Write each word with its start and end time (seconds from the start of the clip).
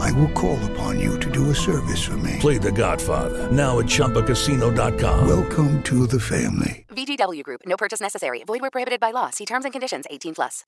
I 0.00 0.12
will 0.12 0.30
call 0.32 0.58
upon 0.70 1.00
you 1.00 1.18
to 1.18 1.30
do 1.30 1.50
a 1.50 1.54
service 1.54 2.02
for 2.02 2.16
me. 2.16 2.36
Play 2.40 2.58
The 2.58 2.72
Godfather 2.72 3.50
now 3.50 3.78
at 3.78 3.86
ChumbaCasino.com. 3.86 5.26
Welcome 5.26 5.82
to 5.84 6.06
the 6.06 6.20
family. 6.20 6.86
VGW 6.94 7.42
Group. 7.42 7.62
No 7.66 7.76
purchase 7.76 8.00
necessary. 8.00 8.44
Void 8.44 8.60
where 8.60 8.70
prohibited 8.70 9.00
by 9.00 9.12
law. 9.12 9.30
See 9.30 9.44
terms 9.44 9.64
and 9.64 9.72
conditions. 9.72 10.06
18 10.10 10.34
plus. 10.34 10.64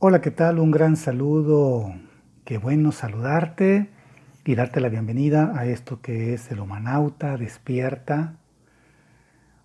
Hola, 0.00 0.20
¿qué 0.20 0.30
tal? 0.30 0.58
Un 0.58 0.70
gran 0.70 0.96
saludo. 0.96 1.94
Qué 2.44 2.58
bueno 2.58 2.92
saludarte 2.92 3.90
y 4.44 4.54
darte 4.54 4.80
la 4.80 4.90
bienvenida 4.90 5.52
a 5.56 5.64
esto 5.64 6.02
que 6.02 6.34
es 6.34 6.50
el 6.50 6.60
Humanauta 6.60 7.38
Despierta. 7.38 8.36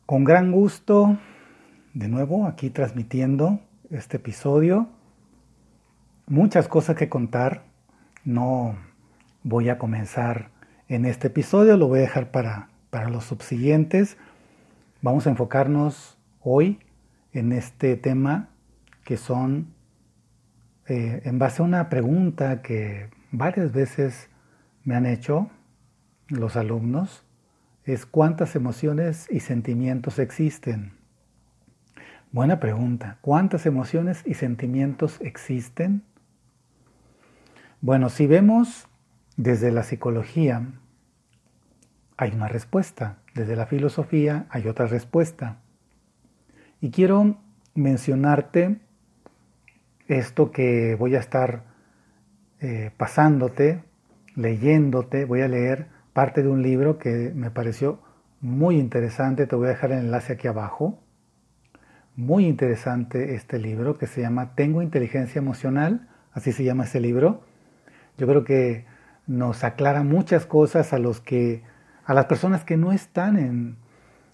Con 0.06 0.24
gran 0.24 0.54
gusto, 0.54 1.18
de 1.94 2.08
nuevo 2.08 2.48
aquí 2.48 2.70
transmitiendo 2.70 3.60
este 3.90 4.18
episodio. 4.18 4.88
Muchas 6.30 6.68
cosas 6.68 6.96
que 6.96 7.10
contar. 7.10 7.64
No 8.24 8.78
voy 9.42 9.70
a 9.70 9.80
comenzar 9.80 10.52
en 10.88 11.06
este 11.06 11.26
episodio, 11.26 11.76
lo 11.76 11.88
voy 11.88 11.98
a 11.98 12.02
dejar 12.04 12.30
para, 12.30 12.70
para 12.92 13.10
los 13.10 13.24
subsiguientes. 13.24 14.16
Vamos 15.02 15.26
a 15.26 15.32
enfocarnos 15.32 16.20
hoy 16.42 16.82
en 17.34 17.52
este 17.52 17.96
tema 17.96 18.50
que 19.06 19.18
son 19.18 19.74
eh, 20.88 21.24
en 21.26 21.40
base 21.40 21.64
a 21.64 21.66
una 21.66 21.90
pregunta 21.90 22.62
que 22.62 23.10
varias 23.32 23.72
veces 23.72 24.30
me 24.84 24.96
han 24.96 25.08
hecho 25.08 25.50
los 26.28 26.56
alumnos, 26.56 27.26
es 27.86 28.06
cuántas 28.06 28.56
emociones 28.56 29.26
y 29.32 29.40
sentimientos 29.40 30.20
existen. 30.20 30.94
Buena 32.32 32.60
pregunta. 32.60 33.18
¿Cuántas 33.22 33.66
emociones 33.66 34.22
y 34.28 34.36
sentimientos 34.36 35.20
existen? 35.22 36.04
Bueno, 37.82 38.10
si 38.10 38.28
vemos 38.28 38.90
desde 39.38 39.72
la 39.72 39.84
psicología, 39.84 40.68
hay 42.18 42.32
una 42.32 42.50
respuesta. 42.50 43.20
Desde 43.34 43.56
la 43.56 43.68
filosofía 43.68 44.48
hay 44.50 44.68
otra 44.68 44.88
respuesta. 44.88 45.62
Y 46.82 46.92
quiero 46.92 47.38
mencionarte 47.76 48.82
esto 50.10 50.52
que 50.52 50.96
voy 50.96 51.16
a 51.16 51.20
estar 51.20 51.64
eh, 52.60 52.92
pasándote, 52.98 53.82
leyéndote, 54.36 55.24
voy 55.24 55.40
a 55.40 55.48
leer 55.48 55.88
parte 56.12 56.44
de 56.44 56.50
un 56.50 56.62
libro 56.62 56.98
que 56.98 57.32
me 57.34 57.50
pareció 57.50 58.02
muy 58.42 58.78
interesante, 58.78 59.48
te 59.48 59.56
voy 59.56 59.68
a 59.68 59.70
dejar 59.70 59.94
el 59.94 60.00
enlace 60.00 60.34
aquí 60.34 60.50
abajo. 60.50 61.00
Muy 62.18 62.46
interesante 62.46 63.36
este 63.36 63.58
libro 63.58 63.98
que 63.98 64.06
se 64.08 64.20
llama 64.20 64.54
Tengo 64.56 64.82
inteligencia 64.82 65.40
emocional, 65.40 66.10
así 66.34 66.52
se 66.52 66.66
llama 66.66 66.84
ese 66.84 67.00
libro. 67.00 67.48
Yo 68.20 68.28
creo 68.28 68.44
que 68.44 68.86
nos 69.28 69.64
aclara 69.64 70.04
muchas 70.04 70.46
cosas 70.46 70.94
a 70.94 71.00
los 71.00 71.22
que 71.22 71.64
a 72.06 72.14
las 72.14 72.26
personas 72.26 72.64
que 72.66 72.76
no 72.76 72.92
están 72.92 73.38
en 73.38 73.78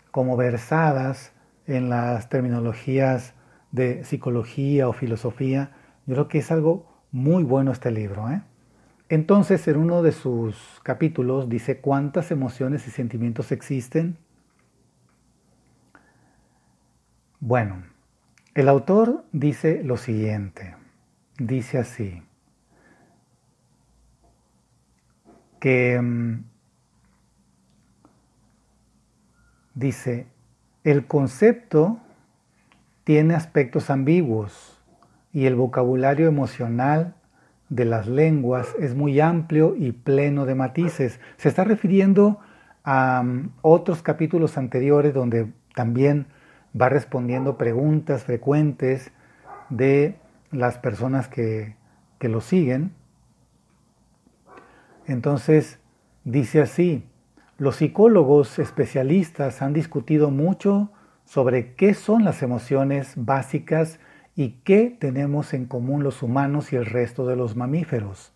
como 0.09 0.37
versadas 0.37 1.33
en 1.67 1.89
las 1.89 2.29
terminologías 2.29 3.33
de 3.71 4.03
psicología 4.05 4.87
o 4.87 4.93
filosofía, 4.93 5.71
yo 6.05 6.15
creo 6.15 6.27
que 6.29 6.37
es 6.37 6.51
algo 6.51 6.87
muy 7.11 7.43
bueno 7.43 7.71
este 7.71 7.91
libro. 7.91 8.29
¿eh? 8.29 8.41
Entonces, 9.09 9.67
en 9.67 9.77
uno 9.77 10.01
de 10.01 10.13
sus 10.13 10.79
capítulos 10.83 11.49
dice 11.49 11.79
cuántas 11.79 12.31
emociones 12.31 12.87
y 12.87 12.91
sentimientos 12.91 13.51
existen. 13.51 14.17
Bueno, 17.41 17.83
el 18.53 18.69
autor 18.69 19.25
dice 19.31 19.83
lo 19.83 19.97
siguiente, 19.97 20.75
dice 21.37 21.77
así, 21.77 22.23
que 25.65 25.99
mm, 25.99 26.43
dice, 29.73 30.27
el 30.83 31.07
concepto 31.07 31.97
tiene 33.03 33.33
aspectos 33.33 33.89
ambiguos 33.89 34.79
y 35.33 35.47
el 35.47 35.55
vocabulario 35.55 36.27
emocional 36.27 37.15
de 37.69 37.85
las 37.85 38.05
lenguas 38.05 38.75
es 38.79 38.93
muy 38.93 39.19
amplio 39.19 39.75
y 39.75 39.91
pleno 39.91 40.45
de 40.45 40.53
matices. 40.53 41.19
Se 41.37 41.49
está 41.49 41.63
refiriendo 41.63 42.39
a 42.83 43.23
um, 43.23 43.49
otros 43.63 44.03
capítulos 44.03 44.59
anteriores 44.59 45.15
donde 45.15 45.51
también 45.73 46.27
va 46.79 46.89
respondiendo 46.89 47.57
preguntas 47.57 48.23
frecuentes 48.23 49.11
de 49.71 50.19
las 50.51 50.77
personas 50.77 51.27
que, 51.27 51.75
que 52.19 52.29
lo 52.29 52.39
siguen. 52.39 52.91
Entonces, 55.07 55.79
dice 56.23 56.61
así, 56.61 57.05
los 57.57 57.77
psicólogos 57.77 58.59
especialistas 58.59 59.61
han 59.61 59.73
discutido 59.73 60.31
mucho 60.31 60.91
sobre 61.25 61.73
qué 61.75 61.93
son 61.93 62.23
las 62.23 62.43
emociones 62.43 63.13
básicas 63.15 63.99
y 64.35 64.59
qué 64.63 64.95
tenemos 64.99 65.53
en 65.53 65.65
común 65.65 66.03
los 66.03 66.21
humanos 66.21 66.73
y 66.73 66.75
el 66.75 66.85
resto 66.85 67.25
de 67.25 67.35
los 67.35 67.55
mamíferos. 67.55 68.33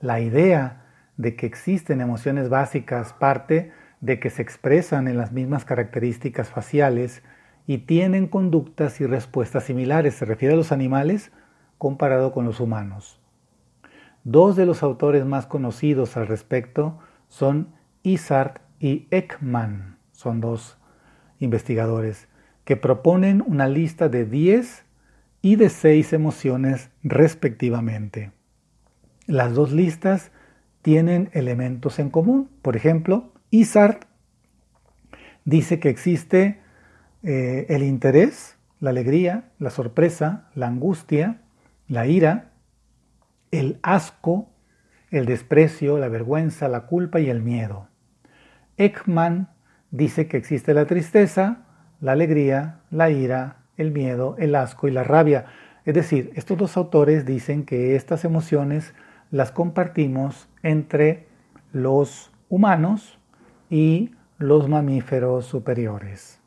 La 0.00 0.20
idea 0.20 0.86
de 1.16 1.36
que 1.36 1.46
existen 1.46 2.00
emociones 2.00 2.48
básicas 2.48 3.12
parte 3.12 3.72
de 4.00 4.18
que 4.20 4.30
se 4.30 4.42
expresan 4.42 5.08
en 5.08 5.16
las 5.16 5.32
mismas 5.32 5.64
características 5.64 6.48
faciales 6.48 7.22
y 7.66 7.78
tienen 7.78 8.28
conductas 8.28 9.00
y 9.00 9.06
respuestas 9.06 9.64
similares. 9.64 10.14
Se 10.14 10.24
refiere 10.24 10.54
a 10.54 10.56
los 10.56 10.72
animales 10.72 11.32
comparado 11.76 12.32
con 12.32 12.44
los 12.44 12.60
humanos. 12.60 13.17
Dos 14.24 14.56
de 14.56 14.66
los 14.66 14.82
autores 14.82 15.24
más 15.24 15.46
conocidos 15.46 16.16
al 16.16 16.26
respecto 16.26 16.98
son 17.28 17.68
Isart 18.02 18.60
y 18.80 19.06
Ekman. 19.10 19.98
Son 20.12 20.40
dos 20.40 20.78
investigadores 21.38 22.28
que 22.64 22.76
proponen 22.76 23.42
una 23.46 23.68
lista 23.68 24.08
de 24.08 24.24
10 24.26 24.84
y 25.40 25.56
de 25.56 25.70
6 25.70 26.12
emociones 26.12 26.90
respectivamente. 27.02 28.32
Las 29.26 29.54
dos 29.54 29.72
listas 29.72 30.32
tienen 30.82 31.30
elementos 31.32 31.98
en 31.98 32.10
común. 32.10 32.50
Por 32.62 32.76
ejemplo, 32.76 33.32
Isart 33.50 34.04
dice 35.44 35.80
que 35.80 35.88
existe 35.88 36.60
eh, 37.22 37.66
el 37.68 37.82
interés, 37.82 38.56
la 38.80 38.90
alegría, 38.90 39.50
la 39.58 39.70
sorpresa, 39.70 40.50
la 40.54 40.66
angustia, 40.66 41.40
la 41.88 42.06
ira, 42.06 42.52
el 43.50 43.78
asco, 43.82 44.50
el 45.10 45.26
desprecio, 45.26 45.98
la 45.98 46.08
vergüenza, 46.08 46.68
la 46.68 46.86
culpa 46.86 47.20
y 47.20 47.30
el 47.30 47.42
miedo. 47.42 47.88
Ekman 48.76 49.50
dice 49.90 50.28
que 50.28 50.36
existe 50.36 50.74
la 50.74 50.86
tristeza, 50.86 51.64
la 52.00 52.12
alegría, 52.12 52.80
la 52.90 53.10
ira, 53.10 53.56
el 53.76 53.90
miedo, 53.90 54.36
el 54.38 54.54
asco 54.54 54.88
y 54.88 54.90
la 54.90 55.04
rabia. 55.04 55.46
Es 55.84 55.94
decir, 55.94 56.32
estos 56.34 56.58
dos 56.58 56.76
autores 56.76 57.24
dicen 57.24 57.64
que 57.64 57.96
estas 57.96 58.24
emociones 58.24 58.94
las 59.30 59.52
compartimos 59.52 60.48
entre 60.62 61.26
los 61.72 62.32
humanos 62.48 63.18
y 63.70 64.14
los 64.38 64.68
mamíferos 64.68 65.46
superiores. 65.46 66.40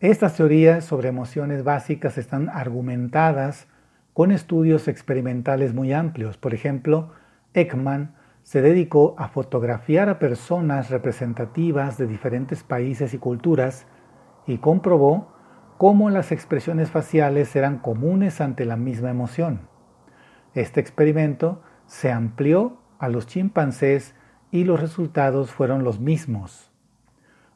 Estas 0.00 0.36
teorías 0.36 0.84
sobre 0.84 1.08
emociones 1.08 1.64
básicas 1.64 2.18
están 2.18 2.48
argumentadas 2.48 3.66
con 4.16 4.32
estudios 4.32 4.88
experimentales 4.88 5.74
muy 5.74 5.92
amplios. 5.92 6.38
Por 6.38 6.54
ejemplo, 6.54 7.10
Ekman 7.52 8.14
se 8.44 8.62
dedicó 8.62 9.14
a 9.18 9.28
fotografiar 9.28 10.08
a 10.08 10.18
personas 10.18 10.88
representativas 10.88 11.98
de 11.98 12.06
diferentes 12.06 12.62
países 12.62 13.12
y 13.12 13.18
culturas 13.18 13.86
y 14.46 14.56
comprobó 14.56 15.34
cómo 15.76 16.08
las 16.08 16.32
expresiones 16.32 16.90
faciales 16.90 17.54
eran 17.56 17.76
comunes 17.76 18.40
ante 18.40 18.64
la 18.64 18.78
misma 18.78 19.10
emoción. 19.10 19.68
Este 20.54 20.80
experimento 20.80 21.60
se 21.84 22.10
amplió 22.10 22.78
a 22.98 23.10
los 23.10 23.26
chimpancés 23.26 24.14
y 24.50 24.64
los 24.64 24.80
resultados 24.80 25.50
fueron 25.50 25.84
los 25.84 26.00
mismos. 26.00 26.72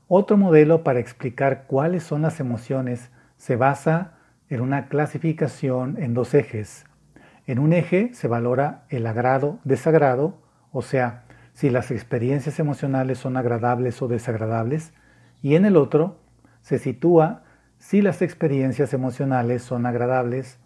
Otro 0.08 0.36
modelo 0.36 0.84
para 0.84 1.00
explicar 1.00 1.64
cuáles 1.66 2.02
son 2.02 2.20
las 2.20 2.38
emociones 2.38 3.10
se 3.38 3.56
basa 3.56 4.19
en 4.50 4.60
una 4.60 4.88
clasificación 4.88 5.96
en 6.02 6.12
dos 6.12 6.34
ejes. 6.34 6.84
En 7.46 7.58
un 7.58 7.72
eje 7.72 8.12
se 8.12 8.28
valora 8.28 8.84
el 8.90 9.06
agrado-desagrado, 9.06 10.42
o 10.72 10.82
sea, 10.82 11.24
si 11.54 11.70
las 11.70 11.90
experiencias 11.90 12.58
emocionales 12.58 13.18
son 13.18 13.36
agradables 13.36 14.02
o 14.02 14.08
desagradables, 14.08 14.92
y 15.40 15.54
en 15.54 15.64
el 15.64 15.76
otro 15.76 16.18
se 16.62 16.78
sitúa 16.78 17.44
si 17.78 18.02
las 18.02 18.22
experiencias 18.22 18.92
emocionales 18.92 19.62
son 19.62 19.86
agradables 19.86 20.58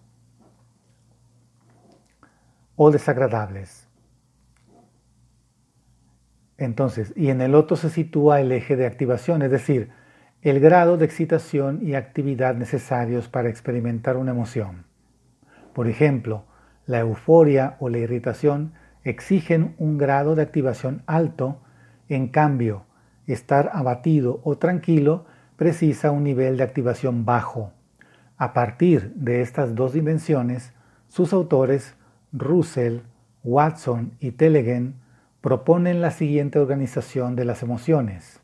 o 2.76 2.90
desagradables. 2.90 3.88
Entonces, 6.56 7.12
y 7.16 7.28
en 7.28 7.40
el 7.40 7.54
otro 7.54 7.76
se 7.76 7.90
sitúa 7.90 8.40
el 8.40 8.50
eje 8.50 8.76
de 8.76 8.86
activación, 8.86 9.42
es 9.42 9.50
decir, 9.50 9.90
el 10.44 10.60
grado 10.60 10.98
de 10.98 11.06
excitación 11.06 11.80
y 11.82 11.94
actividad 11.94 12.54
necesarios 12.54 13.28
para 13.28 13.48
experimentar 13.48 14.18
una 14.18 14.32
emoción. 14.32 14.84
Por 15.72 15.88
ejemplo, 15.88 16.44
la 16.84 17.00
euforia 17.00 17.76
o 17.80 17.88
la 17.88 17.96
irritación 17.96 18.74
exigen 19.04 19.74
un 19.78 19.96
grado 19.96 20.34
de 20.34 20.42
activación 20.42 21.02
alto, 21.06 21.62
en 22.10 22.28
cambio, 22.28 22.84
estar 23.26 23.70
abatido 23.72 24.42
o 24.44 24.58
tranquilo 24.58 25.24
precisa 25.56 26.10
un 26.10 26.24
nivel 26.24 26.58
de 26.58 26.64
activación 26.64 27.24
bajo. 27.24 27.72
A 28.36 28.52
partir 28.52 29.14
de 29.14 29.40
estas 29.40 29.74
dos 29.74 29.94
dimensiones, 29.94 30.74
sus 31.08 31.32
autores, 31.32 31.94
Russell, 32.34 32.98
Watson 33.44 34.12
y 34.20 34.32
Telegen, 34.32 34.96
proponen 35.40 36.02
la 36.02 36.10
siguiente 36.10 36.58
organización 36.58 37.34
de 37.34 37.46
las 37.46 37.62
emociones. 37.62 38.43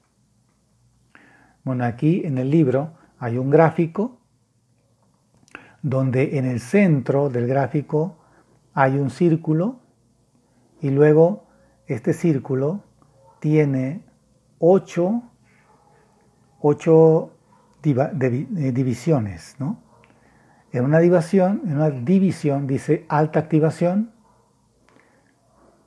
Aquí 1.81 2.23
en 2.25 2.39
el 2.39 2.51
libro 2.51 2.95
hay 3.19 3.39
un 3.39 3.51
gráfico 3.51 4.19
donde 5.83 6.39
en 6.39 6.47
el 6.47 6.61
centro 6.61 7.31
del 7.31 7.47
gráfico 7.47 8.19
hay 8.75 8.99
un 8.99 9.11
círculo 9.11 9.81
y 10.81 10.91
luego 10.91 11.47
este 11.87 12.13
círculo 12.13 12.83
tiene 13.41 14.05
ocho, 14.59 15.23
eh, 17.83 18.73
divisiones. 18.73 19.57
¿no? 19.59 19.83
En 20.73 20.85
una 20.85 20.99
división, 20.99 21.63
en 21.65 21.77
una 21.77 21.91
división 21.91 22.67
dice 22.67 23.07
alta 23.09 23.41
activación, 23.41 24.13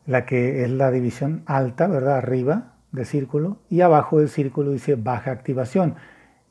la 0.05 0.25
que 0.25 0.63
es 0.63 0.69
la 0.71 0.91
división 0.91 1.43
alta, 1.45 1.87
¿verdad? 1.87 2.17
Arriba 2.17 2.72
del 2.93 3.05
círculo, 3.05 3.57
y 3.69 3.81
abajo 3.81 4.19
del 4.19 4.29
círculo 4.29 4.71
dice 4.71 4.95
baja 4.95 5.31
activación. 5.31 5.95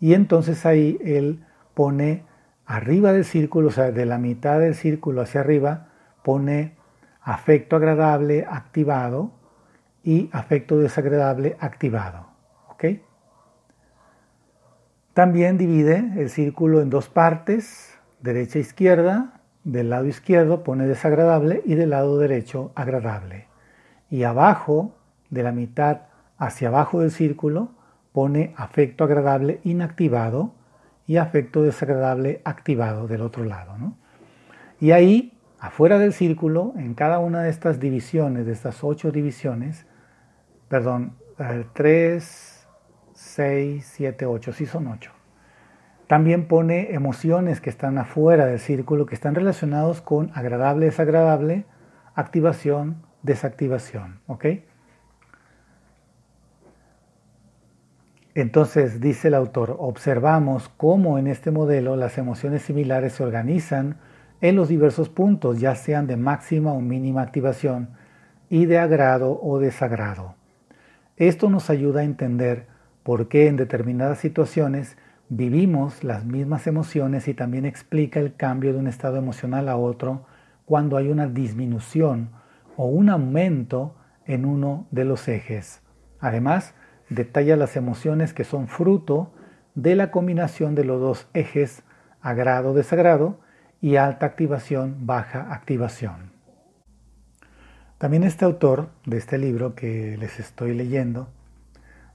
Y 0.00 0.12
entonces 0.12 0.66
ahí 0.66 0.98
él 1.02 1.44
pone 1.72 2.24
arriba 2.66 3.12
del 3.12 3.24
círculo, 3.24 3.68
o 3.68 3.70
sea, 3.70 3.92
de 3.92 4.04
la 4.04 4.18
mitad 4.18 4.58
del 4.58 4.74
círculo 4.74 5.22
hacia 5.22 5.40
arriba, 5.40 5.88
pone 6.22 6.76
afecto 7.22 7.76
agradable 7.76 8.44
activado 8.48 9.32
y 10.02 10.28
afecto 10.32 10.78
desagradable 10.78 11.56
activado. 11.60 12.26
¿Ok? 12.68 12.84
También 15.14 15.58
divide 15.58 16.12
el 16.16 16.28
círculo 16.28 16.80
en 16.80 16.90
dos 16.90 17.08
partes, 17.08 17.98
derecha 18.20 18.58
e 18.58 18.62
izquierda, 18.62 19.40
del 19.64 19.90
lado 19.90 20.06
izquierdo 20.06 20.64
pone 20.64 20.86
desagradable 20.88 21.62
y 21.64 21.76
del 21.76 21.90
lado 21.90 22.18
derecho 22.18 22.72
agradable. 22.74 23.46
Y 24.10 24.24
abajo, 24.24 24.96
de 25.30 25.42
la 25.42 25.52
mitad 25.52 26.02
hacia 26.42 26.68
abajo 26.68 27.00
del 27.00 27.12
círculo, 27.12 27.70
pone 28.12 28.52
afecto 28.56 29.04
agradable 29.04 29.60
inactivado 29.62 30.54
y 31.06 31.18
afecto 31.18 31.62
desagradable 31.62 32.42
activado 32.44 33.06
del 33.06 33.22
otro 33.22 33.44
lado. 33.44 33.76
Y 34.80 34.90
ahí, 34.90 35.38
afuera 35.60 35.98
del 35.98 36.12
círculo, 36.12 36.72
en 36.76 36.94
cada 36.94 37.20
una 37.20 37.42
de 37.42 37.50
estas 37.50 37.78
divisiones, 37.78 38.44
de 38.44 38.52
estas 38.52 38.82
ocho 38.82 39.12
divisiones, 39.12 39.86
perdón, 40.68 41.14
3, 41.74 42.66
6, 43.12 43.86
7, 43.86 44.26
8, 44.26 44.52
sí 44.52 44.66
son 44.66 44.88
ocho. 44.88 45.12
También 46.08 46.48
pone 46.48 46.92
emociones 46.92 47.60
que 47.60 47.70
están 47.70 47.98
afuera 47.98 48.46
del 48.46 48.58
círculo, 48.58 49.06
que 49.06 49.14
están 49.14 49.36
relacionados 49.36 50.02
con 50.02 50.32
agradable, 50.34 50.86
desagradable, 50.86 51.66
activación, 52.16 53.06
desactivación. 53.22 54.20
¿Ok? 54.26 54.46
Entonces, 58.34 59.00
dice 59.00 59.28
el 59.28 59.34
autor, 59.34 59.76
observamos 59.78 60.70
cómo 60.76 61.18
en 61.18 61.26
este 61.26 61.50
modelo 61.50 61.96
las 61.96 62.16
emociones 62.16 62.62
similares 62.62 63.14
se 63.14 63.22
organizan 63.22 63.96
en 64.40 64.56
los 64.56 64.68
diversos 64.68 65.10
puntos, 65.10 65.60
ya 65.60 65.74
sean 65.74 66.06
de 66.06 66.16
máxima 66.16 66.72
o 66.72 66.80
mínima 66.80 67.22
activación 67.22 67.90
y 68.48 68.64
de 68.64 68.78
agrado 68.78 69.38
o 69.42 69.58
desagrado. 69.58 70.34
Esto 71.16 71.50
nos 71.50 71.68
ayuda 71.68 72.00
a 72.00 72.04
entender 72.04 72.66
por 73.02 73.28
qué 73.28 73.48
en 73.48 73.56
determinadas 73.56 74.18
situaciones 74.18 74.96
vivimos 75.28 76.02
las 76.02 76.24
mismas 76.24 76.66
emociones 76.66 77.28
y 77.28 77.34
también 77.34 77.66
explica 77.66 78.18
el 78.18 78.34
cambio 78.34 78.72
de 78.72 78.78
un 78.78 78.86
estado 78.86 79.18
emocional 79.18 79.68
a 79.68 79.76
otro 79.76 80.24
cuando 80.64 80.96
hay 80.96 81.08
una 81.08 81.26
disminución 81.26 82.30
o 82.76 82.86
un 82.86 83.10
aumento 83.10 83.94
en 84.26 84.46
uno 84.46 84.86
de 84.90 85.04
los 85.04 85.28
ejes. 85.28 85.82
Además, 86.18 86.74
detalla 87.12 87.56
las 87.56 87.76
emociones 87.76 88.32
que 88.32 88.44
son 88.44 88.68
fruto 88.68 89.32
de 89.74 89.94
la 89.94 90.10
combinación 90.10 90.74
de 90.74 90.84
los 90.84 91.00
dos 91.00 91.28
ejes 91.34 91.82
agrado-desagrado 92.20 93.40
y 93.80 93.96
alta 93.96 94.26
activación, 94.26 95.06
baja 95.06 95.52
activación. 95.52 96.32
También 97.98 98.24
este 98.24 98.44
autor 98.44 98.90
de 99.06 99.18
este 99.18 99.38
libro 99.38 99.74
que 99.74 100.16
les 100.18 100.40
estoy 100.40 100.74
leyendo 100.74 101.28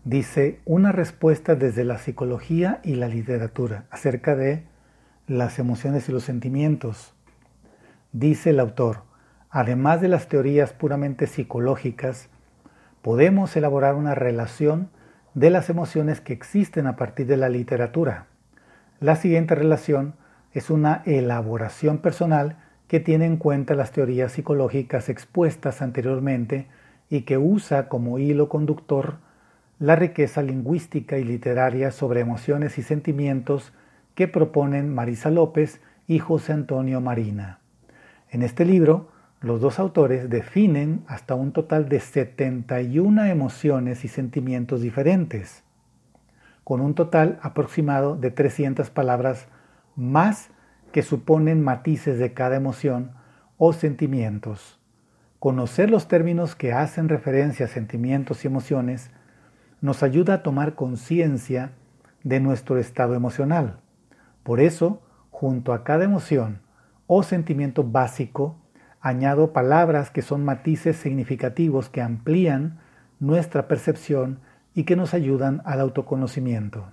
dice 0.03 0.59
una 0.65 0.91
respuesta 0.91 1.55
desde 1.55 1.83
la 1.83 1.97
psicología 1.97 2.79
y 2.83 2.95
la 2.95 3.07
literatura 3.07 3.85
acerca 3.89 4.35
de 4.35 4.65
las 5.27 5.59
emociones 5.59 6.07
y 6.07 6.13
los 6.13 6.23
sentimientos. 6.23 7.13
Dice 8.13 8.51
el 8.51 8.59
autor, 8.59 9.03
además 9.49 9.99
de 9.99 10.07
las 10.07 10.27
teorías 10.27 10.71
puramente 10.71 11.27
psicológicas, 11.27 12.29
podemos 13.07 13.55
elaborar 13.55 13.95
una 13.95 14.15
relación 14.15 14.89
de 15.33 15.49
las 15.49 15.69
emociones 15.69 16.19
que 16.19 16.33
existen 16.33 16.87
a 16.87 16.97
partir 16.97 17.25
de 17.25 17.37
la 17.37 17.47
literatura. 17.47 18.25
La 18.99 19.15
siguiente 19.15 19.55
relación 19.55 20.15
es 20.51 20.69
una 20.69 21.03
elaboración 21.05 21.99
personal 21.99 22.57
que 22.89 22.99
tiene 22.99 23.23
en 23.23 23.37
cuenta 23.37 23.75
las 23.75 23.93
teorías 23.93 24.33
psicológicas 24.33 25.07
expuestas 25.07 25.81
anteriormente 25.81 26.67
y 27.09 27.21
que 27.21 27.37
usa 27.37 27.87
como 27.87 28.19
hilo 28.19 28.49
conductor 28.49 29.19
la 29.79 29.95
riqueza 29.95 30.41
lingüística 30.41 31.17
y 31.17 31.23
literaria 31.23 31.91
sobre 31.91 32.19
emociones 32.19 32.77
y 32.77 32.83
sentimientos 32.83 33.71
que 34.15 34.27
proponen 34.27 34.93
Marisa 34.93 35.31
López 35.31 35.79
y 36.07 36.19
José 36.19 36.51
Antonio 36.51 36.99
Marina. 36.99 37.61
En 38.29 38.41
este 38.41 38.65
libro, 38.65 39.07
los 39.41 39.61
dos 39.61 39.77
autores 39.77 40.29
definen 40.29 41.03
hasta 41.07 41.35
un 41.35 41.51
total 41.51 41.89
de 41.89 41.99
71 41.99 43.25
emociones 43.25 44.03
y 44.03 44.07
sentimientos 44.07 44.81
diferentes, 44.81 45.63
con 46.63 46.81
un 46.81 46.95
total 46.95 47.39
aproximado 47.41 48.15
de 48.15 48.31
300 48.31 48.89
palabras 48.89 49.47
más 49.95 50.49
que 50.91 51.03
suponen 51.03 51.63
matices 51.63 52.17
de 52.17 52.33
cada 52.33 52.55
emoción 52.55 53.11
o 53.57 53.73
sentimientos. 53.73 54.79
Conocer 55.39 55.91
los 55.91 56.07
términos 56.07 56.55
que 56.55 56.73
hacen 56.73 57.09
referencia 57.09 57.67
a 57.67 57.69
sentimientos 57.69 58.43
y 58.43 58.47
emociones 58.47 59.11
nos 59.81 60.01
ayuda 60.01 60.35
a 60.35 60.43
tomar 60.43 60.73
conciencia 60.73 61.73
de 62.23 62.39
nuestro 62.39 62.79
estado 62.79 63.13
emocional. 63.13 63.79
Por 64.41 64.59
eso, 64.59 65.03
junto 65.29 65.73
a 65.73 65.83
cada 65.83 66.05
emoción 66.05 66.61
o 67.05 67.21
sentimiento 67.21 67.83
básico, 67.83 68.55
añado 69.01 69.53
palabras 69.53 70.11
que 70.11 70.21
son 70.21 70.43
matices 70.43 70.97
significativos 70.97 71.89
que 71.89 72.01
amplían 72.01 72.79
nuestra 73.19 73.67
percepción 73.67 74.39
y 74.73 74.83
que 74.83 74.95
nos 74.95 75.13
ayudan 75.13 75.61
al 75.65 75.79
autoconocimiento. 75.79 76.91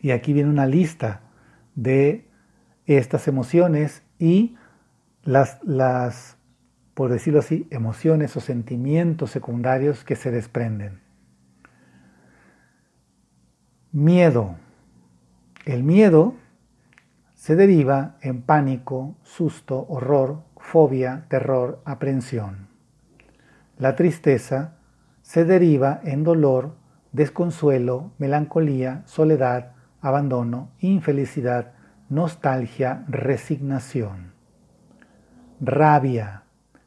Y 0.00 0.10
aquí 0.10 0.32
viene 0.32 0.50
una 0.50 0.66
lista 0.66 1.22
de 1.74 2.28
estas 2.86 3.28
emociones 3.28 4.02
y 4.18 4.56
las, 5.22 5.58
las 5.62 6.38
por 6.98 7.10
decirlo 7.10 7.38
así, 7.38 7.68
emociones 7.70 8.36
o 8.36 8.40
sentimientos 8.40 9.30
secundarios 9.30 10.02
que 10.02 10.16
se 10.16 10.32
desprenden. 10.32 11.00
Miedo. 13.92 14.56
El 15.64 15.84
miedo 15.84 16.34
se 17.34 17.54
deriva 17.54 18.16
en 18.20 18.42
pánico, 18.42 19.16
susto, 19.22 19.86
horror, 19.88 20.42
fobia, 20.58 21.24
terror, 21.28 21.80
aprensión. 21.84 22.68
La 23.78 23.94
tristeza 23.96 24.74
se 25.22 25.44
deriva 25.44 26.00
en 26.04 26.24
dolor, 26.24 26.74
desconsuelo, 27.12 28.12
melancolía, 28.18 29.02
soledad, 29.06 29.72
abandono, 30.00 30.70
infelicidad, 30.80 31.72
nostalgia, 32.08 33.04
resignación. 33.08 34.32
Rabia 35.60 36.42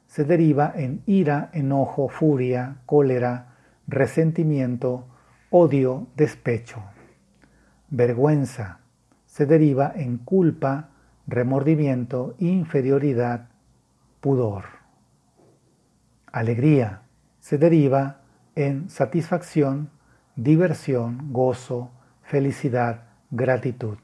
se 0.07 0.25
deriva 0.25 0.73
en 0.75 1.03
ira, 1.05 1.49
enojo, 1.53 2.09
furia, 2.09 2.77
cólera, 2.85 3.55
resentimiento, 3.87 5.07
odio, 5.49 6.07
despecho. 6.15 6.83
Vergüenza 7.89 8.79
se 9.25 9.45
deriva 9.45 9.93
en 9.95 10.17
culpa, 10.17 10.89
remordimiento, 11.27 12.35
inferioridad, 12.39 13.50
pudor. 14.21 14.65
Alegría 16.31 17.01
se 17.39 17.57
deriva 17.57 18.21
en 18.55 18.89
satisfacción, 18.89 19.89
diversión, 20.35 21.33
gozo, 21.33 21.91
felicidad, 22.21 23.03
gratitud. 23.31 23.97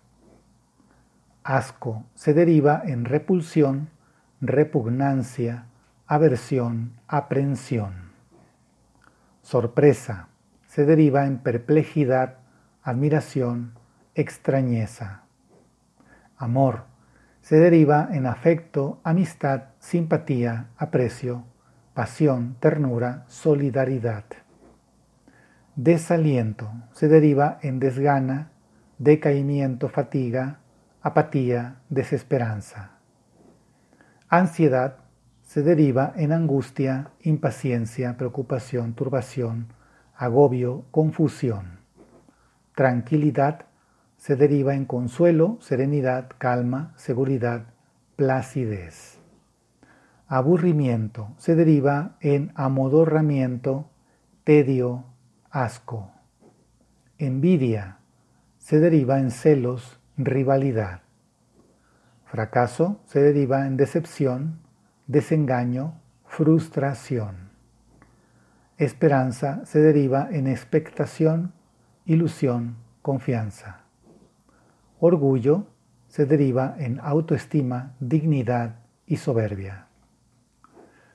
Asco 1.43 2.03
se 2.15 2.33
deriva 2.33 2.81
en 2.83 3.05
repulsión, 3.05 3.89
repugnancia, 4.41 5.67
aversión, 6.07 6.99
aprensión. 7.07 8.11
Sorpresa 9.41 10.27
se 10.67 10.85
deriva 10.85 11.25
en 11.25 11.37
perplejidad, 11.37 12.39
admiración, 12.83 13.73
extrañeza. 14.15 15.23
Amor 16.37 16.96
se 17.47 17.55
deriva 17.55 18.09
en 18.11 18.25
afecto, 18.25 18.99
amistad, 19.05 19.69
simpatía, 19.79 20.67
aprecio, 20.75 21.45
pasión, 21.93 22.57
ternura, 22.59 23.23
solidaridad. 23.29 24.25
Desaliento 25.77 26.69
se 26.91 27.07
deriva 27.07 27.57
en 27.61 27.79
desgana, 27.79 28.51
decaimiento, 28.97 29.87
fatiga, 29.87 30.59
apatía, 31.01 31.77
desesperanza. 31.87 32.97
Ansiedad 34.27 34.97
se 35.41 35.63
deriva 35.63 36.11
en 36.17 36.33
angustia, 36.33 37.11
impaciencia, 37.21 38.17
preocupación, 38.17 38.93
turbación, 38.93 39.67
agobio, 40.17 40.83
confusión. 40.91 41.79
Tranquilidad 42.75 43.66
se 44.17 44.35
deriva 44.35 44.73
en 44.73 44.85
consuelo, 44.85 45.57
serenidad, 45.61 46.29
calma, 46.37 46.93
seguridad, 46.97 47.67
placidez. 48.15 49.19
Aburrimiento 50.27 51.33
se 51.37 51.55
deriva 51.55 52.17
en 52.19 52.51
amodorramiento, 52.55 53.89
tedio, 54.43 55.05
asco. 55.49 56.11
Envidia 57.17 57.99
se 58.57 58.79
deriva 58.79 59.19
en 59.19 59.31
celos, 59.31 59.99
rivalidad. 60.17 61.01
Fracaso 62.25 62.99
se 63.05 63.21
deriva 63.21 63.65
en 63.67 63.77
decepción, 63.77 64.59
desengaño, 65.07 66.01
frustración. 66.25 67.51
Esperanza 68.77 69.61
se 69.65 69.79
deriva 69.79 70.27
en 70.29 70.47
expectación, 70.47 71.53
ilusión, 72.05 72.75
confianza. 73.01 73.86
Orgullo 74.99 75.67
se 76.07 76.25
deriva 76.25 76.75
en 76.79 76.99
autoestima, 77.01 77.93
dignidad 77.99 78.79
y 79.05 79.17
soberbia. 79.17 79.87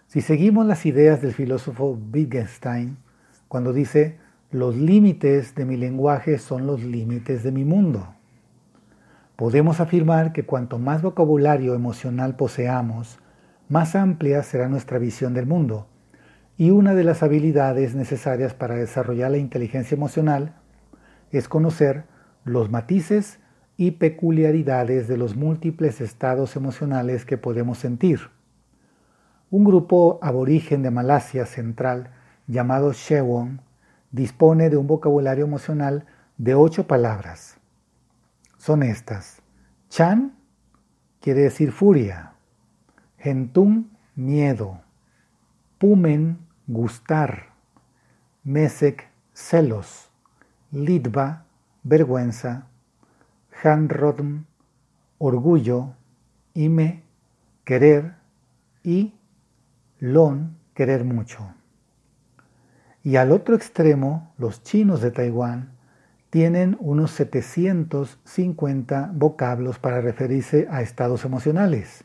Si 0.06 0.20
seguimos 0.20 0.66
las 0.66 0.86
ideas 0.86 1.20
del 1.20 1.32
filósofo 1.32 1.98
Wittgenstein, 2.12 2.98
cuando 3.48 3.72
dice, 3.72 4.18
los 4.52 4.76
límites 4.76 5.54
de 5.54 5.64
mi 5.64 5.76
lenguaje 5.76 6.38
son 6.38 6.66
los 6.66 6.82
límites 6.82 7.42
de 7.42 7.50
mi 7.50 7.64
mundo, 7.64 8.14
podemos 9.34 9.80
afirmar 9.80 10.32
que 10.32 10.44
cuanto 10.44 10.78
más 10.78 11.02
vocabulario 11.02 11.74
emocional 11.74 12.36
poseamos, 12.36 13.18
más 13.68 13.96
amplia 13.96 14.44
será 14.44 14.68
nuestra 14.68 14.98
visión 14.98 15.34
del 15.34 15.46
mundo. 15.46 15.88
Y 16.56 16.70
una 16.70 16.94
de 16.94 17.02
las 17.02 17.24
habilidades 17.24 17.96
necesarias 17.96 18.54
para 18.54 18.76
desarrollar 18.76 19.32
la 19.32 19.38
inteligencia 19.38 19.96
emocional 19.96 20.54
es 21.32 21.48
conocer 21.48 22.04
los 22.44 22.70
matices 22.70 23.40
y 23.76 23.92
peculiaridades 23.92 25.08
de 25.08 25.16
los 25.16 25.36
múltiples 25.36 26.00
estados 26.00 26.56
emocionales 26.56 27.24
que 27.24 27.38
podemos 27.38 27.78
sentir. 27.78 28.20
Un 29.50 29.64
grupo 29.64 30.18
aborigen 30.22 30.82
de 30.82 30.90
Malasia 30.90 31.46
Central 31.46 32.10
llamado 32.46 32.92
Shewon 32.92 33.60
dispone 34.10 34.70
de 34.70 34.76
un 34.76 34.86
vocabulario 34.86 35.44
emocional 35.44 36.06
de 36.38 36.54
ocho 36.54 36.86
palabras. 36.86 37.58
Son 38.58 38.82
estas. 38.82 39.42
Chan 39.88 40.34
quiere 41.20 41.42
decir 41.42 41.72
furia. 41.72 42.34
Gentum, 43.18 43.90
miedo. 44.14 44.80
Pumen, 45.78 46.38
gustar. 46.66 47.52
Mesek, 48.44 49.08
celos. 49.32 50.10
Lidva, 50.70 51.44
vergüenza. 51.82 52.68
Hanrodm, 53.62 54.44
orgullo. 55.18 55.94
Ime, 56.54 57.04
querer. 57.64 58.14
Y 58.82 59.14
Lon, 59.98 60.56
querer 60.74 61.04
mucho. 61.04 61.54
Y 63.04 63.16
al 63.16 63.32
otro 63.32 63.54
extremo, 63.54 64.32
los 64.38 64.62
chinos 64.62 65.00
de 65.00 65.10
Taiwán 65.10 65.72
tienen 66.30 66.76
unos 66.80 67.10
750 67.12 69.10
vocablos 69.14 69.78
para 69.78 70.00
referirse 70.00 70.66
a 70.70 70.82
estados 70.82 71.24
emocionales. 71.24 72.04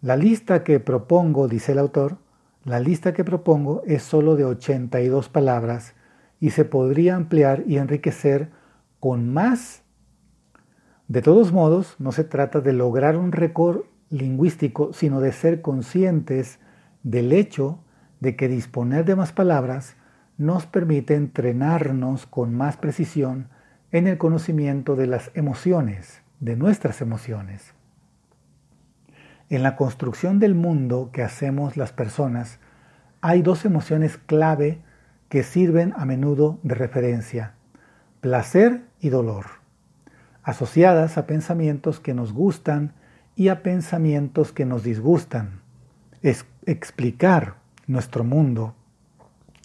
La 0.00 0.16
lista 0.16 0.62
que 0.62 0.78
propongo, 0.80 1.48
dice 1.48 1.72
el 1.72 1.78
autor, 1.78 2.18
la 2.64 2.78
lista 2.80 3.12
que 3.12 3.24
propongo 3.24 3.82
es 3.86 4.02
solo 4.02 4.36
de 4.36 4.44
82 4.44 5.28
palabras 5.28 5.94
y 6.38 6.50
se 6.50 6.64
podría 6.64 7.16
ampliar 7.16 7.64
y 7.66 7.78
enriquecer 7.78 8.50
con 9.00 9.32
más. 9.32 9.81
De 11.08 11.22
todos 11.22 11.52
modos, 11.52 11.96
no 11.98 12.12
se 12.12 12.24
trata 12.24 12.60
de 12.60 12.72
lograr 12.72 13.16
un 13.16 13.32
récord 13.32 13.82
lingüístico, 14.10 14.92
sino 14.92 15.20
de 15.20 15.32
ser 15.32 15.62
conscientes 15.62 16.58
del 17.02 17.32
hecho 17.32 17.78
de 18.20 18.36
que 18.36 18.48
disponer 18.48 19.04
de 19.04 19.16
más 19.16 19.32
palabras 19.32 19.96
nos 20.38 20.66
permite 20.66 21.14
entrenarnos 21.14 22.26
con 22.26 22.54
más 22.54 22.76
precisión 22.76 23.48
en 23.90 24.06
el 24.06 24.18
conocimiento 24.18 24.96
de 24.96 25.06
las 25.06 25.30
emociones, 25.34 26.22
de 26.40 26.56
nuestras 26.56 27.00
emociones. 27.00 27.74
En 29.50 29.62
la 29.62 29.76
construcción 29.76 30.38
del 30.38 30.54
mundo 30.54 31.10
que 31.12 31.22
hacemos 31.22 31.76
las 31.76 31.92
personas, 31.92 32.58
hay 33.20 33.42
dos 33.42 33.64
emociones 33.64 34.16
clave 34.16 34.80
que 35.28 35.42
sirven 35.42 35.92
a 35.96 36.04
menudo 36.04 36.58
de 36.62 36.74
referencia, 36.74 37.54
placer 38.20 38.82
y 39.00 39.10
dolor, 39.10 39.61
asociadas 40.42 41.18
a 41.18 41.26
pensamientos 41.26 42.00
que 42.00 42.14
nos 42.14 42.32
gustan 42.32 42.92
y 43.36 43.48
a 43.48 43.62
pensamientos 43.62 44.52
que 44.52 44.64
nos 44.64 44.82
disgustan. 44.82 45.60
Es 46.22 46.44
explicar 46.66 47.56
nuestro 47.86 48.24
mundo 48.24 48.74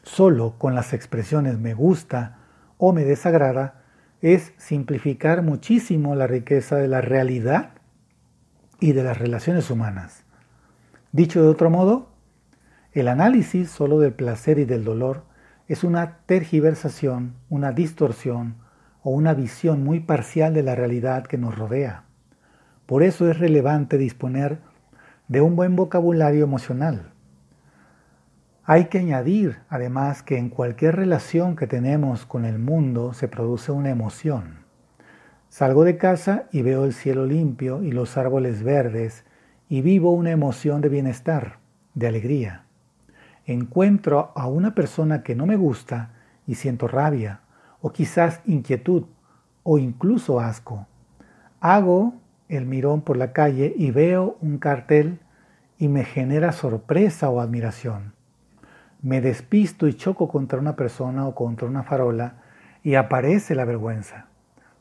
solo 0.03 0.55
con 0.57 0.73
las 0.73 0.93
expresiones 0.93 1.59
me 1.59 1.73
gusta 1.73 2.37
o 2.77 2.93
me 2.93 3.03
desagrada 3.03 3.83
es 4.21 4.53
simplificar 4.57 5.43
muchísimo 5.43 6.15
la 6.15 6.27
riqueza 6.27 6.77
de 6.77 6.87
la 6.87 7.01
realidad 7.01 7.71
y 8.79 8.93
de 8.93 9.03
las 9.03 9.17
relaciones 9.17 9.69
humanas. 9.69 10.23
Dicho 11.11 11.41
de 11.41 11.49
otro 11.49 11.69
modo, 11.69 12.09
el 12.93 13.07
análisis 13.07 13.69
solo 13.69 13.99
del 13.99 14.13
placer 14.13 14.59
y 14.59 14.65
del 14.65 14.83
dolor 14.83 15.23
es 15.67 15.83
una 15.83 16.19
tergiversación, 16.25 17.35
una 17.49 17.71
distorsión 17.71 18.55
o 19.07 19.11
una 19.11 19.33
visión 19.33 19.85
muy 19.85 20.01
parcial 20.01 20.53
de 20.53 20.63
la 20.63 20.75
realidad 20.75 21.25
que 21.25 21.37
nos 21.37 21.57
rodea. 21.57 22.03
Por 22.85 23.03
eso 23.03 23.31
es 23.31 23.39
relevante 23.39 23.97
disponer 23.97 24.59
de 25.29 25.39
un 25.39 25.55
buen 25.55 25.77
vocabulario 25.77 26.43
emocional. 26.43 27.13
Hay 28.65 28.87
que 28.87 28.99
añadir 28.99 29.59
además 29.69 30.23
que 30.23 30.37
en 30.37 30.49
cualquier 30.49 30.97
relación 30.97 31.55
que 31.55 31.67
tenemos 31.67 32.25
con 32.25 32.43
el 32.43 32.59
mundo 32.59 33.13
se 33.13 33.29
produce 33.29 33.71
una 33.71 33.91
emoción. 33.91 34.65
Salgo 35.47 35.85
de 35.85 35.95
casa 35.95 36.49
y 36.51 36.61
veo 36.61 36.83
el 36.83 36.91
cielo 36.91 37.25
limpio 37.25 37.83
y 37.83 37.93
los 37.93 38.17
árboles 38.17 38.61
verdes 38.61 39.23
y 39.69 39.83
vivo 39.83 40.11
una 40.11 40.31
emoción 40.31 40.81
de 40.81 40.89
bienestar, 40.89 41.59
de 41.93 42.07
alegría. 42.07 42.65
Encuentro 43.45 44.33
a 44.35 44.47
una 44.47 44.75
persona 44.75 45.23
que 45.23 45.33
no 45.33 45.45
me 45.45 45.55
gusta 45.55 46.11
y 46.45 46.55
siento 46.55 46.89
rabia, 46.89 47.39
o 47.81 47.91
quizás 47.91 48.41
inquietud, 48.45 49.03
o 49.63 49.77
incluso 49.77 50.39
asco. 50.39 50.87
Hago 51.59 52.13
el 52.49 52.65
mirón 52.65 53.01
por 53.01 53.17
la 53.17 53.33
calle 53.33 53.73
y 53.75 53.91
veo 53.91 54.37
un 54.41 54.57
cartel 54.57 55.19
y 55.77 55.87
me 55.87 56.05
genera 56.05 56.51
sorpresa 56.51 57.29
o 57.29 57.41
admiración. 57.41 58.13
Me 59.01 59.21
despisto 59.21 59.87
y 59.87 59.93
choco 59.93 60.27
contra 60.27 60.59
una 60.59 60.75
persona 60.75 61.27
o 61.27 61.35
contra 61.35 61.67
una 61.67 61.83
farola 61.83 62.41
y 62.83 62.95
aparece 62.95 63.53
la 63.53 63.65
vergüenza. 63.65 64.27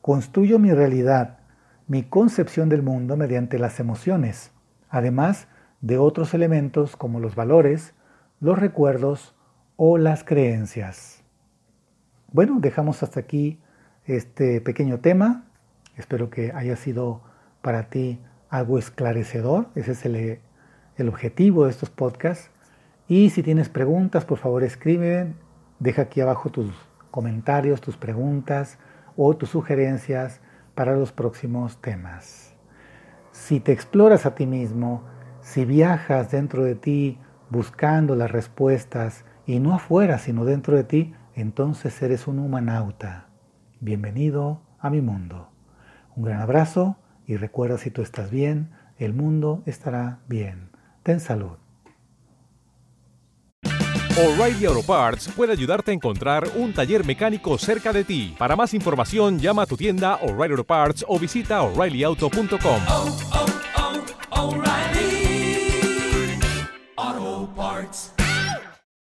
Construyo 0.01 0.59
mi 0.59 0.73
realidad, 0.73 1.39
mi 1.87 2.03
concepción 2.03 2.69
del 2.69 2.81
mundo 2.81 3.17
mediante 3.17 3.59
las 3.59 3.79
emociones, 3.79 4.51
además 4.89 5.47
de 5.81 5.97
otros 5.97 6.33
elementos 6.33 6.95
como 6.95 7.19
los 7.19 7.35
valores, 7.35 7.93
los 8.39 8.57
recuerdos 8.57 9.35
o 9.75 9.97
las 9.97 10.23
creencias. 10.23 11.16
Bueno, 12.33 12.57
dejamos 12.59 13.03
hasta 13.03 13.21
aquí 13.21 13.57
este 14.05 14.59
pequeño 14.59 14.99
tema. 14.99 15.45
Espero 15.95 16.29
que 16.29 16.51
haya 16.53 16.75
sido 16.75 17.21
para 17.61 17.89
ti 17.89 18.19
algo 18.49 18.77
esclarecedor. 18.77 19.69
Ese 19.75 19.93
es 19.93 20.05
el, 20.05 20.39
el 20.97 21.07
objetivo 21.07 21.63
de 21.63 21.71
estos 21.71 21.89
podcasts. 21.89 22.51
Y 23.07 23.29
si 23.29 23.43
tienes 23.43 23.69
preguntas, 23.69 24.25
por 24.25 24.39
favor 24.39 24.65
escribe, 24.65 25.33
deja 25.79 26.01
aquí 26.03 26.19
abajo 26.19 26.49
tus 26.49 26.69
comentarios, 27.11 27.79
tus 27.79 27.95
preguntas 27.95 28.77
o 29.15 29.33
tus 29.37 29.49
sugerencias 29.49 30.41
para 30.75 30.97
los 30.97 31.13
próximos 31.13 31.81
temas. 31.81 32.53
Si 33.31 33.61
te 33.61 33.71
exploras 33.71 34.25
a 34.25 34.35
ti 34.35 34.45
mismo, 34.45 35.03
si 35.39 35.63
viajas 35.63 36.29
dentro 36.31 36.65
de 36.65 36.75
ti 36.75 37.19
buscando 37.49 38.15
las 38.15 38.29
respuestas 38.29 39.23
y 39.45 39.61
no 39.61 39.73
afuera, 39.73 40.17
sino 40.17 40.43
dentro 40.43 40.75
de 40.75 40.83
ti, 40.83 41.15
entonces 41.37 42.01
eres 42.01 42.27
un 42.27 42.39
humanauta. 42.39 43.27
Bienvenido 43.79 44.61
a 44.79 44.89
mi 44.89 45.01
mundo. 45.01 45.49
Un 46.15 46.23
gran 46.23 46.41
abrazo 46.41 46.97
y 47.27 47.37
recuerda 47.37 47.77
si 47.77 47.91
tú 47.91 48.01
estás 48.01 48.31
bien, 48.31 48.71
el 48.97 49.13
mundo 49.13 49.61
estará 49.67 50.19
bien. 50.27 50.71
Ten 51.03 51.19
salud. 51.19 51.57
O'Reilly 54.17 54.65
Auto 54.65 54.81
Parts 54.81 55.29
puede 55.35 55.51
ayudarte 55.51 55.91
a 55.91 55.93
encontrar 55.93 56.47
un 56.55 56.73
taller 56.73 57.05
mecánico 57.05 57.55
cerca 57.59 57.93
de 57.93 58.03
ti. 58.03 58.35
Para 58.39 58.55
más 58.55 58.73
información, 58.73 59.37
llama 59.37 59.61
a 59.61 59.65
tu 59.67 59.77
tienda 59.77 60.15
O'Reilly 60.23 60.53
Auto 60.53 60.63
Parts 60.63 61.05
o 61.07 61.19
visita 61.19 61.61
oreillyauto.com. 61.61 62.81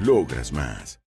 Logras 0.00 0.52
más. 0.52 0.98